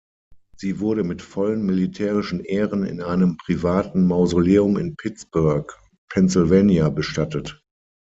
Sie 0.57 0.79
wurde 0.79 1.03
mit 1.03 1.21
vollen 1.21 1.63
militärischen 1.63 2.39
Ehren 2.43 2.83
in 2.85 3.03
einem 3.03 3.37
privaten 3.37 4.07
Mausoleum 4.07 4.75
in 4.77 4.95
Pittsburgh, 4.95 5.71
Pennsylvania 6.09 6.89
bestattet. 6.89 7.61